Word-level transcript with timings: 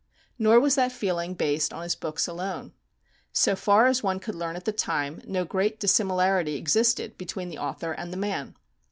Nor 0.39 0.59
was 0.59 0.73
that 0.73 0.91
feeling 0.91 1.35
based 1.35 1.71
on 1.71 1.83
his 1.83 1.93
books 1.93 2.25
alone. 2.25 2.73
So 3.33 3.55
far 3.55 3.85
as 3.85 4.01
one 4.01 4.19
could 4.19 4.33
learn 4.33 4.55
at 4.55 4.65
the 4.65 4.71
time, 4.71 5.21
no 5.27 5.45
great 5.45 5.79
dissimilarity 5.79 6.55
existed 6.55 7.19
between 7.19 7.49
the 7.49 7.59
author 7.59 7.91
and 7.91 8.11
the 8.11 8.17
man. 8.17 8.55